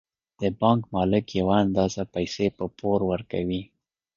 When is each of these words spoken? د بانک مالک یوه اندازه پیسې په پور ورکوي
د 0.41 0.43
بانک 0.61 0.81
مالک 0.95 1.25
یوه 1.39 1.55
اندازه 1.65 2.03
پیسې 2.15 2.45
په 2.57 2.65
پور 2.77 2.99
ورکوي 3.11 3.61